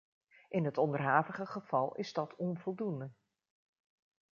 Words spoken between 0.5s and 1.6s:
het onderhavige